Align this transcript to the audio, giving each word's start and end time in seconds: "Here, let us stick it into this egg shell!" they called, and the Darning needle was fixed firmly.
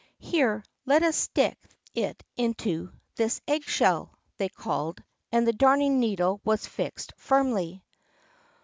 "Here, 0.17 0.63
let 0.87 1.03
us 1.03 1.15
stick 1.15 1.59
it 1.93 2.23
into 2.35 2.91
this 3.17 3.39
egg 3.47 3.63
shell!" 3.65 4.15
they 4.37 4.49
called, 4.49 5.03
and 5.31 5.47
the 5.47 5.53
Darning 5.53 5.99
needle 5.99 6.41
was 6.43 6.65
fixed 6.65 7.13
firmly. 7.17 7.83